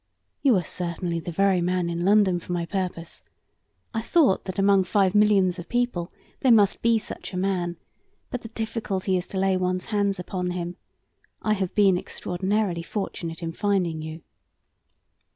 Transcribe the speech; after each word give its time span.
"You 0.41 0.55
are 0.55 0.63
certainly 0.63 1.19
the 1.19 1.31
very 1.31 1.61
man 1.61 1.87
in 1.87 2.03
London 2.03 2.39
for 2.39 2.53
my 2.53 2.65
purpose. 2.65 3.21
I 3.93 4.01
thought 4.01 4.45
that 4.45 4.57
among 4.57 4.83
five 4.85 5.13
millions 5.13 5.59
of 5.59 5.69
people 5.69 6.11
there 6.39 6.51
must 6.51 6.81
be 6.81 6.97
such 6.97 7.33
a 7.33 7.37
man, 7.37 7.77
but 8.31 8.41
the 8.41 8.47
difficulty 8.47 9.15
is 9.15 9.27
to 9.27 9.37
lay 9.37 9.57
one's 9.57 9.85
hands 9.93 10.17
upon 10.19 10.49
him. 10.57 10.75
I 11.43 11.53
have 11.53 11.75
been 11.75 11.97
extraordinarily 11.99 12.81
fortunate 12.81 13.43
in 13.43 13.51
finding 13.53 14.01
you." 14.01 14.23